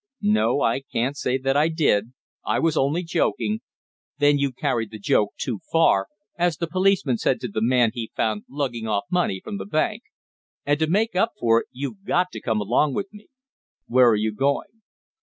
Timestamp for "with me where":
12.95-14.09